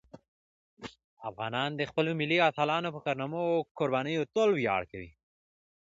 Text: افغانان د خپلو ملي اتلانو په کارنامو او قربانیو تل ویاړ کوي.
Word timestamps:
افغانان 1.29 1.69
د 1.75 1.81
خپلو 1.89 2.11
ملي 2.19 2.37
اتلانو 2.49 2.93
په 2.95 2.99
کارنامو 3.05 3.41
او 3.55 3.63
قربانیو 3.79 4.29
تل 4.33 4.49
ویاړ 4.55 4.81
کوي. 4.91 5.11